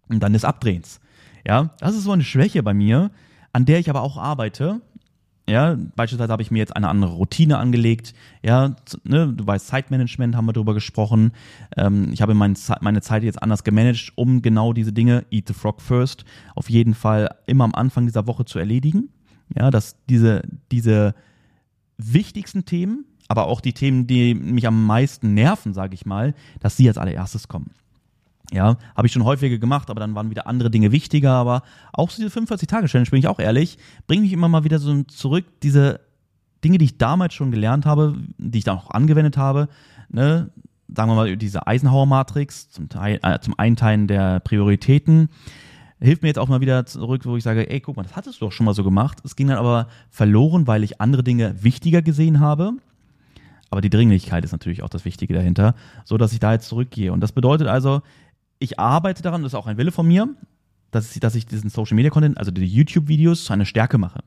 [0.10, 1.00] und dann des Abdrehens.
[1.48, 3.12] Ja, das ist so eine Schwäche bei mir,
[3.54, 4.82] an der ich aber auch arbeite.
[5.50, 8.14] Ja, beispielsweise habe ich mir jetzt eine andere Routine angelegt.
[8.44, 11.32] Ja, ne, du weißt, Zeitmanagement haben wir darüber gesprochen.
[11.76, 15.56] Ähm, ich habe mein, meine Zeit jetzt anders gemanagt, um genau diese Dinge, Eat the
[15.56, 16.24] Frog First,
[16.56, 19.10] auf jeden Fall immer am Anfang dieser Woche zu erledigen.
[19.58, 21.16] Ja, dass diese, diese
[21.98, 26.78] wichtigsten Themen, aber auch die Themen, die mich am meisten nerven, sage ich mal, dass
[26.78, 27.72] sie als allererstes kommen.
[28.52, 31.34] Ja, habe ich schon häufiger gemacht, aber dann waren wieder andere Dinge wichtiger.
[31.34, 31.62] Aber
[31.94, 36.00] auch diese 45-Tage-Challenge, bin ich auch ehrlich, bringt mich immer mal wieder so zurück, diese
[36.64, 39.70] Dinge, die ich damals schon gelernt habe, die ich dann auch angewendet habe,
[40.10, 40.50] ne,
[40.94, 45.30] sagen wir mal, diese Eisenhower-Matrix zum, Teil, äh, zum Einteilen der Prioritäten,
[46.02, 48.42] hilft mir jetzt auch mal wieder zurück, wo ich sage, ey, guck mal, das hattest
[48.42, 49.20] du doch schon mal so gemacht.
[49.24, 52.74] Es ging dann aber verloren, weil ich andere Dinge wichtiger gesehen habe.
[53.70, 57.14] Aber die Dringlichkeit ist natürlich auch das Wichtige dahinter, so dass ich da jetzt zurückgehe.
[57.14, 58.02] Und das bedeutet also,
[58.60, 60.30] ich arbeite daran, das ist auch ein Wille von mir,
[60.92, 64.20] dass ich, dass ich diesen Social Media Content, also die YouTube-Videos, zu einer Stärke mache.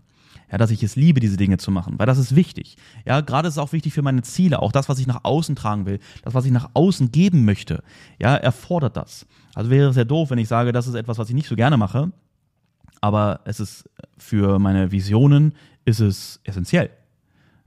[0.51, 2.77] Ja, dass ich es liebe, diese Dinge zu machen, weil das ist wichtig.
[3.07, 5.57] Ja, gerade ist es auch wichtig für meine Ziele, auch das, was ich nach außen
[5.57, 7.83] tragen will, das, was ich nach außen geben möchte.
[8.21, 9.27] Ja, erfordert das.
[9.55, 11.57] Also wäre es ja doof, wenn ich sage, das ist etwas, was ich nicht so
[11.57, 12.12] gerne mache,
[13.01, 15.55] aber es ist für meine Visionen
[15.87, 16.90] ist es essentiell.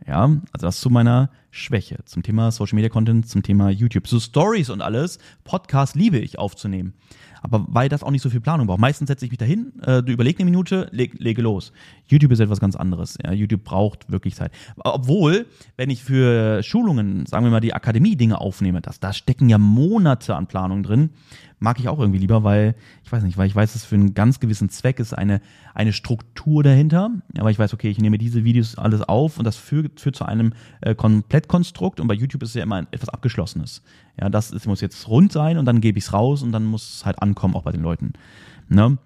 [0.07, 4.07] Ja, also das zu meiner Schwäche, zum Thema Social Media Content, zum Thema YouTube.
[4.07, 6.93] So Stories und alles, Podcast liebe ich aufzunehmen.
[7.41, 8.79] Aber weil das auch nicht so viel Planung braucht.
[8.79, 11.71] Meistens setze ich mich dahin, äh, du überleg eine Minute, leg, lege los.
[12.07, 13.17] YouTube ist etwas ganz anderes.
[13.23, 14.51] Ja, YouTube braucht wirklich Zeit.
[14.77, 15.45] Obwohl,
[15.77, 19.59] wenn ich für Schulungen, sagen wir mal, die Akademie Dinge aufnehme, das, da stecken ja
[19.59, 21.11] Monate an Planung drin
[21.59, 24.13] mag ich auch irgendwie lieber, weil ich weiß nicht, weil ich weiß, dass für einen
[24.13, 25.41] ganz gewissen Zweck ist eine,
[25.73, 27.11] eine Struktur dahinter.
[27.37, 30.25] Aber ich weiß, okay, ich nehme diese Videos alles auf und das führt, führt zu
[30.25, 33.81] einem äh, Komplettkonstrukt und bei YouTube ist es ja immer etwas Abgeschlossenes.
[34.19, 36.65] Ja, das ist, muss jetzt rund sein und dann gebe ich es raus und dann
[36.65, 38.13] muss es halt ankommen, auch bei den Leuten.
[38.69, 38.97] Ne?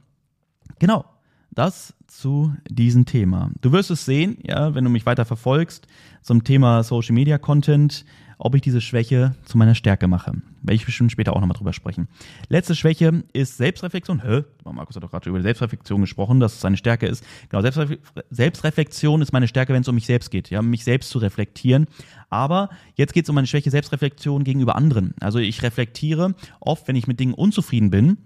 [0.79, 1.05] Genau.
[1.51, 3.51] Das zu diesem Thema.
[3.61, 5.87] Du wirst es sehen, ja, wenn du mich weiter verfolgst,
[6.21, 8.05] zum Thema Social Media Content
[8.39, 10.31] ob ich diese Schwäche zu meiner Stärke mache.
[10.61, 12.07] Werde ich bestimmt später auch nochmal drüber sprechen.
[12.47, 14.23] Letzte Schwäche ist Selbstreflexion.
[14.23, 14.45] Hä?
[14.63, 17.23] Markus hat doch gerade über Selbstreflexion gesprochen, dass es seine Stärke ist.
[17.49, 17.99] Genau, Selbstref
[18.29, 21.87] Selbstreflexion ist meine Stärke, wenn es um mich selbst geht, ja, mich selbst zu reflektieren.
[22.29, 25.13] Aber jetzt geht es um meine Schwäche Selbstreflexion gegenüber anderen.
[25.19, 28.19] Also ich reflektiere oft, wenn ich mit Dingen unzufrieden bin,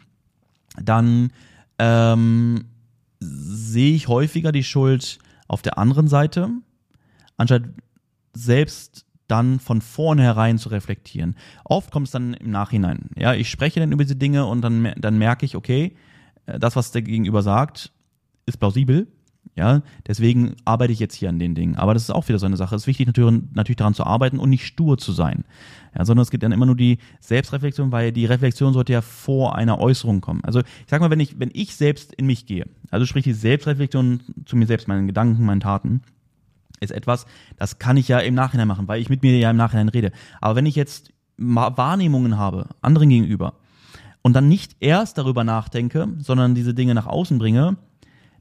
[0.80, 1.32] dann
[1.80, 2.66] ähm,
[3.20, 6.50] sehe ich häufiger die Schuld auf der anderen Seite,
[7.38, 7.64] anstatt
[8.34, 11.36] selbst dann von vornherein zu reflektieren.
[11.64, 13.10] Oft kommt es dann im Nachhinein.
[13.18, 15.96] Ja, ich spreche dann über diese Dinge und dann, dann merke ich, okay,
[16.46, 17.92] äh, das, was der Gegenüber sagt,
[18.46, 19.08] ist plausibel.
[19.56, 21.76] Ja, deswegen arbeite ich jetzt hier an den Dingen.
[21.76, 22.76] Aber das ist auch wieder so eine Sache.
[22.76, 25.46] Es ist wichtig, natürlich, natürlich daran zu arbeiten und nicht stur zu sein.
[25.98, 29.56] Ja, sondern es gibt dann immer nur die Selbstreflexion, weil die Reflexion sollte ja vor
[29.56, 30.44] einer Äußerung kommen.
[30.44, 33.34] Also ich sag mal, wenn ich, wenn ich selbst in mich gehe, also sprich die
[33.34, 36.02] Selbstreflexion zu mir selbst, meinen Gedanken, meinen Taten,
[36.84, 37.26] ist etwas,
[37.58, 40.12] das kann ich ja im Nachhinein machen, weil ich mit mir ja im Nachhinein rede.
[40.42, 43.56] Aber wenn ich jetzt Wahrnehmungen habe, anderen gegenüber,
[44.22, 47.78] und dann nicht erst darüber nachdenke, sondern diese Dinge nach außen bringe,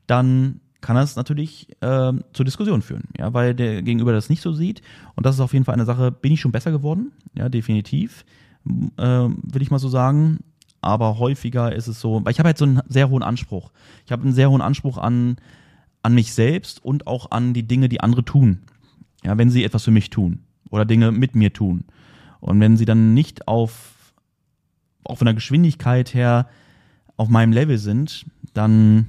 [0.07, 4.53] dann kann das natürlich äh, zur Diskussion führen, ja, weil der Gegenüber das nicht so
[4.53, 4.83] sieht.
[5.15, 8.25] Und das ist auf jeden Fall eine Sache, bin ich schon besser geworden, ja, definitiv,
[8.97, 10.41] äh, will ich mal so sagen.
[10.81, 13.71] Aber häufiger ist es so, weil ich habe halt so einen sehr hohen Anspruch.
[14.05, 15.37] Ich habe einen sehr hohen Anspruch an
[16.03, 18.59] an mich selbst und auch an die Dinge, die andere tun.
[19.25, 21.85] Ja, wenn sie etwas für mich tun oder Dinge mit mir tun.
[22.41, 24.15] Und wenn sie dann nicht auf,
[25.05, 26.49] auch von der Geschwindigkeit her
[27.17, 29.09] auf meinem Level sind, dann,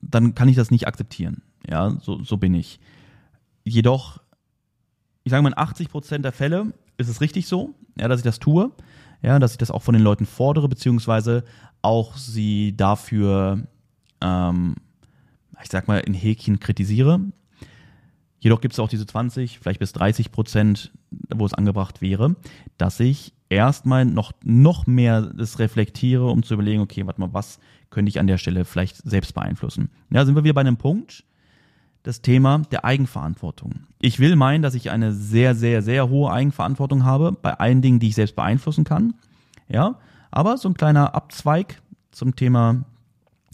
[0.00, 1.42] dann kann ich das nicht akzeptieren.
[1.68, 2.78] Ja, so, so bin ich.
[3.64, 4.20] Jedoch,
[5.24, 8.24] ich sage mal, in 80 Prozent der Fälle ist es richtig so, ja, dass ich
[8.24, 8.70] das tue,
[9.22, 11.44] ja, dass ich das auch von den Leuten fordere, beziehungsweise
[11.80, 13.66] auch sie dafür
[14.20, 14.76] ähm,
[15.62, 17.20] ich sag mal, in Häkchen kritisiere.
[18.38, 20.90] Jedoch gibt es auch diese 20, vielleicht bis 30 Prozent,
[21.32, 22.34] wo es angebracht wäre,
[22.76, 27.60] dass ich erstmal noch, noch mehr das reflektiere, um zu überlegen, okay, warte mal, was
[27.90, 29.90] könnte ich an der Stelle vielleicht selbst beeinflussen?
[30.10, 31.24] Ja, sind wir wieder bei einem Punkt,
[32.02, 33.86] das Thema der Eigenverantwortung.
[34.00, 38.00] Ich will meinen, dass ich eine sehr, sehr, sehr hohe Eigenverantwortung habe bei allen Dingen,
[38.00, 39.14] die ich selbst beeinflussen kann.
[39.68, 42.84] Ja, aber so ein kleiner Abzweig zum Thema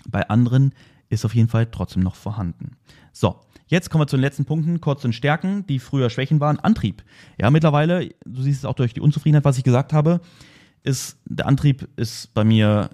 [0.08, 0.72] bei anderen
[1.08, 2.76] ist auf jeden Fall trotzdem noch vorhanden.
[3.12, 6.40] So, jetzt kommen wir zu den letzten Punkten, kurz zu den Stärken, die früher Schwächen
[6.40, 6.58] waren.
[6.58, 7.02] Antrieb.
[7.40, 10.20] Ja, mittlerweile, du siehst es auch durch die Unzufriedenheit, was ich gesagt habe,
[10.82, 12.90] ist, der Antrieb ist bei mir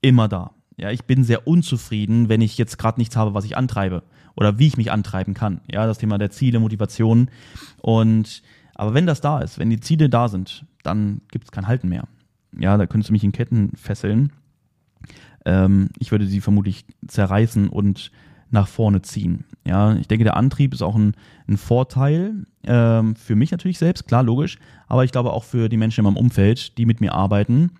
[0.00, 0.52] immer da.
[0.76, 4.02] Ja, ich bin sehr unzufrieden, wenn ich jetzt gerade nichts habe, was ich antreibe
[4.34, 5.60] oder wie ich mich antreiben kann.
[5.70, 7.30] Ja, das Thema der Ziele, Motivation.
[7.82, 8.42] Und
[8.74, 11.90] aber wenn das da ist, wenn die Ziele da sind, dann gibt es kein Halten
[11.90, 12.04] mehr.
[12.58, 14.32] Ja, da könntest du mich in Ketten fesseln.
[15.44, 18.10] Ähm, ich würde sie vermutlich zerreißen und
[18.50, 19.44] nach vorne ziehen.
[19.64, 21.14] Ja, ich denke, der Antrieb ist auch ein,
[21.48, 24.58] ein Vorteil ähm, für mich natürlich selbst, klar, logisch,
[24.88, 27.70] aber ich glaube auch für die Menschen in meinem Umfeld, die mit mir arbeiten,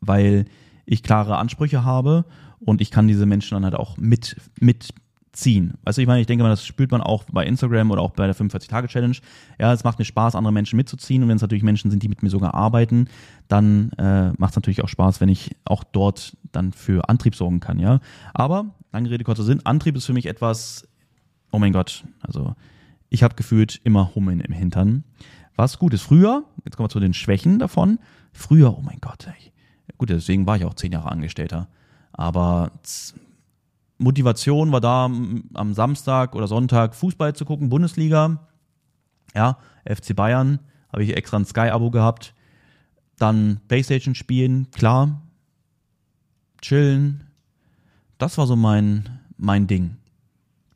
[0.00, 0.44] weil
[0.84, 2.24] ich klare Ansprüche habe
[2.58, 4.90] und ich kann diese Menschen dann halt auch mit, mit
[5.32, 5.74] ziehen.
[5.84, 8.26] Also ich meine, ich denke mal, das spürt man auch bei Instagram oder auch bei
[8.26, 9.16] der 45-Tage-Challenge.
[9.58, 11.22] Ja, es macht mir Spaß, andere Menschen mitzuziehen.
[11.22, 13.08] Und wenn es natürlich Menschen sind, die mit mir sogar arbeiten,
[13.48, 17.60] dann äh, macht es natürlich auch Spaß, wenn ich auch dort dann für Antrieb sorgen
[17.60, 18.00] kann, ja.
[18.34, 20.88] Aber, lange Rede, kurzer Sinn, Antrieb ist für mich etwas,
[21.52, 22.54] oh mein Gott, also
[23.08, 25.04] ich habe gefühlt immer Hummeln im Hintern.
[25.56, 26.02] Was gut ist.
[26.02, 27.98] Früher, jetzt kommen wir zu den Schwächen davon,
[28.32, 29.52] früher, oh mein Gott, ey.
[29.98, 31.68] gut, deswegen war ich auch zehn Jahre Angestellter.
[32.12, 32.72] Aber
[34.00, 38.48] Motivation war da, am Samstag oder Sonntag Fußball zu gucken, Bundesliga.
[39.34, 40.58] Ja, FC Bayern,
[40.92, 42.34] habe ich extra ein Sky-Abo gehabt.
[43.18, 45.20] Dann Playstation spielen, klar.
[46.62, 47.24] Chillen.
[48.18, 49.96] Das war so mein, mein Ding.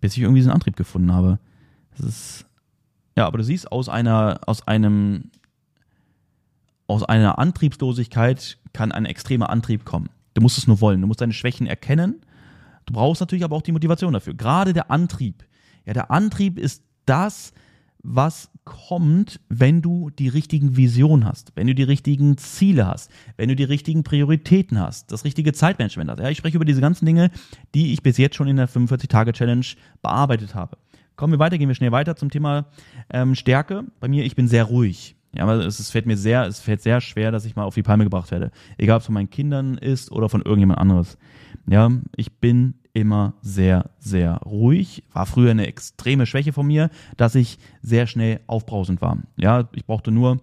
[0.01, 1.39] bis ich irgendwie diesen Antrieb gefunden habe.
[1.97, 2.47] Das ist,
[3.17, 5.31] ja, aber du siehst, aus einer, aus einem,
[6.87, 10.11] aus einer Antriebslosigkeit kann ein extremer Antrieb kommen.
[10.35, 11.01] Du musst es nur wollen.
[11.01, 12.21] Du musst deine Schwächen erkennen.
[12.87, 14.35] Du brauchst natürlich aber auch die Motivation dafür.
[14.35, 15.45] Gerade der Antrieb.
[15.87, 17.53] Ja, der Antrieb ist das,
[18.05, 23.49] was kommt, wenn du die richtigen Visionen hast, wenn du die richtigen Ziele hast, wenn
[23.49, 26.19] du die richtigen Prioritäten hast, das richtige Zeitmanagement hast.
[26.21, 27.31] Ja, ich spreche über diese ganzen Dinge,
[27.75, 29.67] die ich bis jetzt schon in der 45-Tage-Challenge
[30.03, 30.77] bearbeitet habe.
[31.17, 32.67] Kommen wir weiter, gehen wir schnell weiter zum Thema
[33.11, 33.85] ähm, Stärke.
[34.01, 35.17] Bei mir, ich bin sehr ruhig.
[35.35, 37.75] Ja, aber es, es fällt mir sehr, es fällt sehr schwer, dass ich mal auf
[37.75, 38.51] die Palme gebracht werde.
[38.79, 41.17] Egal, ob es von meinen Kindern ist oder von irgendjemand anderes.
[41.67, 45.03] Ja, ich bin immer sehr, sehr ruhig.
[45.13, 49.19] War früher eine extreme Schwäche von mir, dass ich sehr schnell aufbrausend war.
[49.37, 50.41] Ja, ich brauchte nur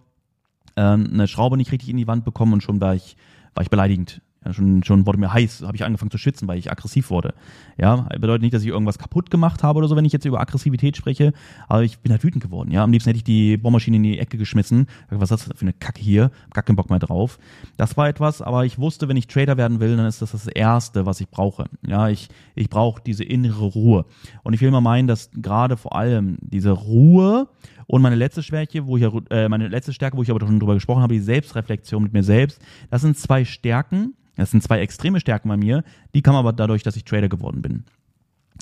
[0.75, 3.15] äh, eine Schraube nicht richtig in die Wand bekommen und schon war ich,
[3.55, 4.21] war ich beleidigend.
[4.43, 7.35] Ja, schon, schon wurde mir heiß, habe ich angefangen zu schwitzen, weil ich aggressiv wurde.
[7.77, 10.39] Ja, bedeutet nicht, dass ich irgendwas kaputt gemacht habe oder so, wenn ich jetzt über
[10.39, 11.33] Aggressivität spreche,
[11.67, 12.71] aber ich bin halt wütend geworden.
[12.71, 14.87] Ja, am liebsten hätte ich die Bohrmaschine in die Ecke geschmissen.
[15.11, 16.31] Was ist das für eine Kacke hier?
[16.53, 17.37] Gar keinen Bock mehr drauf.
[17.77, 20.47] Das war etwas, aber ich wusste, wenn ich Trader werden will, dann ist das das
[20.47, 21.65] Erste, was ich brauche.
[21.85, 24.05] Ja, ich, ich brauche diese innere Ruhe.
[24.41, 27.47] Und ich will mal meinen, dass gerade vor allem diese Ruhe
[27.91, 30.75] und meine letzte Schwäche, wo ich äh, meine letzte Stärke, wo ich aber schon drüber
[30.75, 35.19] gesprochen habe, die Selbstreflexion mit mir selbst, das sind zwei Stärken, das sind zwei extreme
[35.19, 35.83] Stärken bei mir,
[36.15, 37.83] die kamen aber dadurch, dass ich Trader geworden bin.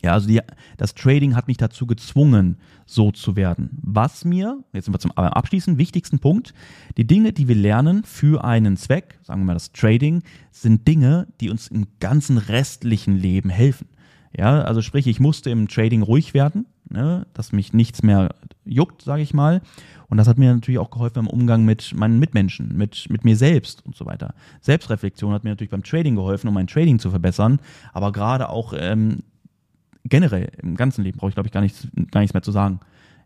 [0.04, 0.40] Ja, also die,
[0.78, 3.70] das Trading hat mich dazu gezwungen, so zu werden.
[3.84, 6.56] Was mir, jetzt sind wir zum Abschließen, wichtigsten Punkt,
[6.98, 11.28] die Dinge, die wir lernen für einen Zweck, sagen wir mal das Trading, sind Dinge,
[11.40, 13.90] die uns im ganzen restlichen Leben helfen.
[14.36, 19.02] Ja, also sprich, ich musste im Trading ruhig werden, ne, dass mich nichts mehr juckt,
[19.02, 19.62] sage ich mal.
[20.08, 23.36] Und das hat mir natürlich auch geholfen im Umgang mit meinen Mitmenschen, mit, mit mir
[23.36, 24.34] selbst und so weiter.
[24.62, 27.60] Selbstreflexion hat mir natürlich beim Trading geholfen, um mein Trading zu verbessern,
[27.94, 29.24] aber gerade auch ähm,
[30.04, 32.80] generell im ganzen Leben brauche ich, glaube ich, gar nichts, gar nichts mehr zu sagen.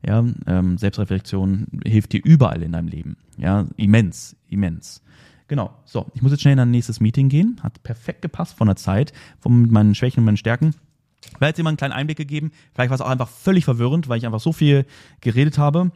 [0.05, 3.15] Ja, ähm, Selbstreflexion hilft dir überall in deinem Leben.
[3.37, 5.01] Ja, immens, immens.
[5.47, 5.71] Genau.
[5.85, 7.57] So, ich muss jetzt schnell in ein nächstes Meeting gehen.
[7.63, 10.75] Hat perfekt gepasst von der Zeit, von meinen Schwächen und meinen Stärken.
[11.25, 12.51] Ich jetzt mal einen kleinen Einblick gegeben.
[12.73, 14.85] Vielleicht war es auch einfach völlig verwirrend, weil ich einfach so viel
[15.21, 15.91] geredet habe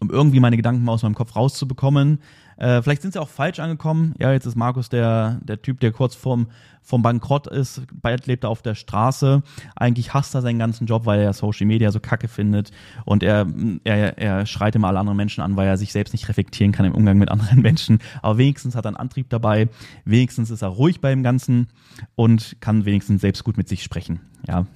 [0.00, 2.20] um irgendwie meine Gedanken mal aus meinem Kopf rauszubekommen.
[2.60, 4.14] Äh, vielleicht sind sie auch falsch angekommen.
[4.18, 6.48] Ja, jetzt ist Markus der, der Typ, der kurz vorm,
[6.82, 7.82] vorm Bankrott ist.
[7.90, 9.42] Bald lebt er auf der Straße.
[9.76, 12.70] Eigentlich hasst er seinen ganzen Job, weil er Social Media so kacke findet.
[13.06, 13.46] Und er,
[13.84, 16.84] er, er schreit immer alle anderen Menschen an, weil er sich selbst nicht reflektieren kann
[16.84, 17.98] im Umgang mit anderen Menschen.
[18.20, 19.70] Aber wenigstens hat er einen Antrieb dabei.
[20.04, 21.68] Wenigstens ist er ruhig beim Ganzen
[22.14, 24.20] und kann wenigstens selbst gut mit sich sprechen.
[24.46, 24.66] Ja,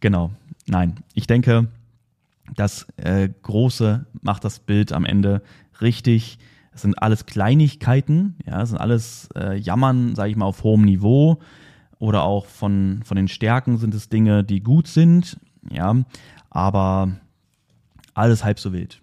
[0.00, 0.30] genau.
[0.66, 1.68] Nein, ich denke,
[2.54, 5.40] das äh, Große macht das Bild am Ende
[5.80, 6.38] richtig.
[6.74, 10.82] Es sind alles Kleinigkeiten, ja, es sind alles äh, Jammern, sage ich mal, auf hohem
[10.82, 11.38] Niveau.
[11.98, 15.38] Oder auch von, von den Stärken sind es Dinge, die gut sind,
[15.70, 15.94] ja,
[16.50, 17.12] aber
[18.12, 19.00] alles halb so wild.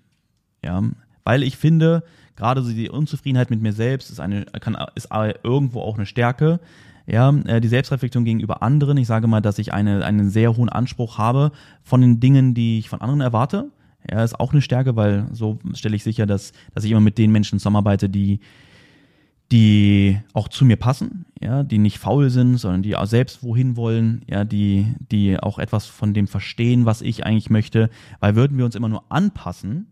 [0.64, 0.84] Ja,
[1.24, 2.04] weil ich finde,
[2.36, 5.10] gerade so die Unzufriedenheit mit mir selbst ist eine, kann, ist
[5.44, 6.60] irgendwo auch eine Stärke,
[7.08, 8.98] ja, äh, die Selbstreflexion gegenüber anderen.
[8.98, 11.52] Ich sage mal, dass ich eine, einen sehr hohen Anspruch habe
[11.84, 13.70] von den Dingen, die ich von anderen erwarte.
[14.10, 17.18] Ja, ist auch eine Stärke, weil so stelle ich sicher, dass, dass ich immer mit
[17.18, 18.40] den Menschen zusammenarbeite, die,
[19.52, 23.76] die auch zu mir passen, ja, die nicht faul sind, sondern die auch selbst wohin
[23.76, 27.90] wollen, ja, die, die auch etwas von dem verstehen, was ich eigentlich möchte.
[28.20, 29.88] Weil würden wir uns immer nur anpassen,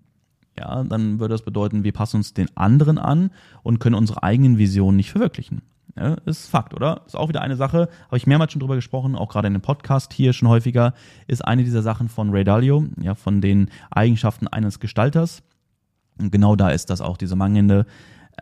[0.57, 3.31] ja, dann würde das bedeuten, wir passen uns den anderen an
[3.63, 5.61] und können unsere eigenen Visionen nicht verwirklichen.
[5.95, 7.01] Ja, ist Fakt, oder?
[7.05, 9.61] Ist auch wieder eine Sache, habe ich mehrmals schon drüber gesprochen, auch gerade in dem
[9.61, 10.93] Podcast hier schon häufiger,
[11.27, 15.41] ist eine dieser Sachen von Ray Dalio, ja, von den Eigenschaften eines Gestalters.
[16.19, 17.85] Und genau da ist das auch, diese mangelnde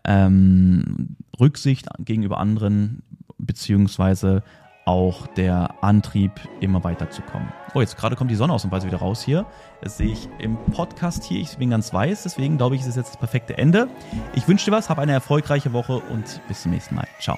[0.03, 3.03] ähm, Rücksicht gegenüber anderen,
[3.37, 4.43] beziehungsweise
[4.87, 7.49] auch der Antrieb, immer weiterzukommen.
[7.73, 9.45] Oh, jetzt gerade kommt die Sonne ausnahmsweise wieder raus hier.
[9.81, 11.41] Das sehe ich im Podcast hier.
[11.41, 13.89] Ich bin ganz weiß, deswegen glaube ich, ist es jetzt das perfekte Ende.
[14.33, 17.07] Ich wünsche dir was, hab eine erfolgreiche Woche und bis zum nächsten Mal.
[17.19, 17.37] Ciao.